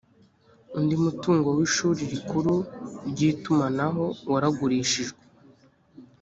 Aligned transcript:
undi 0.77 0.95
mutungo 1.05 1.47
wishuri 1.57 2.01
rikuru 2.13 2.53
ry 3.09 3.19
itumanaho 3.31 4.05
waragurishijwe 4.31 5.21